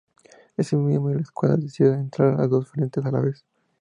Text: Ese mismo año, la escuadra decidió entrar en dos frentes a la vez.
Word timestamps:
Ese 0.57 0.75
mismo 0.77 1.09
año, 1.09 1.17
la 1.17 1.21
escuadra 1.21 1.57
decidió 1.57 1.93
entrar 1.93 2.39
en 2.41 2.49
dos 2.49 2.67
frentes 2.67 3.05
a 3.05 3.11
la 3.11 3.19
vez. 3.21 3.45